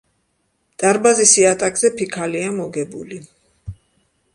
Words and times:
დარბაზის 0.83 1.35
იატაკზე 1.43 1.95
ფიქალია 2.01 2.51
მოგებული. 2.59 3.23